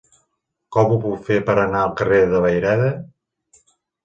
Com 0.75 0.93
ho 0.93 0.97
puc 1.03 1.27
fer 1.27 1.37
per 1.49 1.55
anar 1.65 1.83
al 1.83 1.93
carrer 2.01 2.23
de 2.33 2.41
Vayreda? 2.47 2.89